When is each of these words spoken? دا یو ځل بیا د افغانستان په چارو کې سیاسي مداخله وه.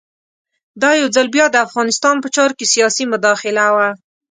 دا 0.81 0.89
یو 1.01 1.07
ځل 1.15 1.27
بیا 1.35 1.45
د 1.51 1.55
افغانستان 1.67 2.15
په 2.21 2.27
چارو 2.35 2.57
کې 2.59 2.71
سیاسي 2.73 3.03
مداخله 3.13 3.65
وه. 3.75 3.89